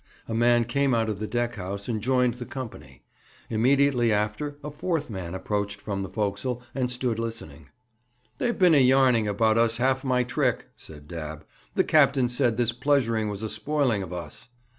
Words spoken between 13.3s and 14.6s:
a spoiling of us.'